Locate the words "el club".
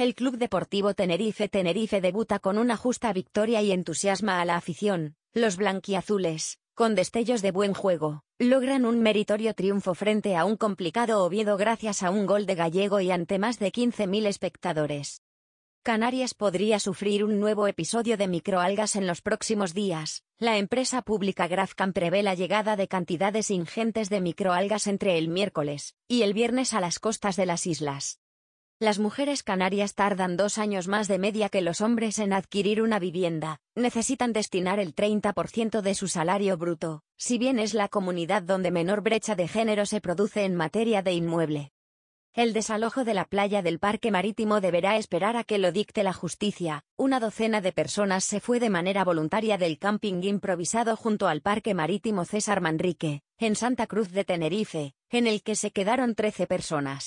0.00-0.38